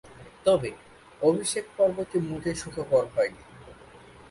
তবে, 0.45 0.69
অভিষেক 1.21 1.65
পর্বটি 1.77 2.17
মোটেই 2.19 2.55
সুখকর 2.55 3.03
হয়নি। 3.15 3.41